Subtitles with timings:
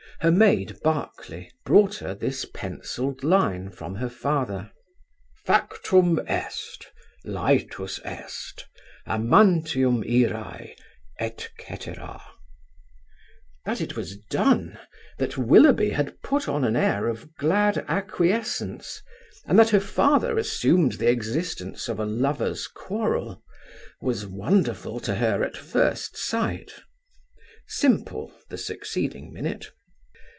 [0.19, 4.69] Her maid Barclay brought her this pencilled line from her father:
[5.45, 6.85] "Factum est;
[7.25, 8.65] laetus est;
[9.07, 10.75] amantium irae,
[11.19, 12.21] etc."
[13.65, 14.77] That it was done,
[15.17, 19.01] that Willoughby had put on an air of glad acquiescence,
[19.47, 23.41] and that her father assumed the existence of a lovers' quarrel,
[24.01, 26.73] was wonderful to her at first sight,
[27.67, 29.71] simple the succeeding minute.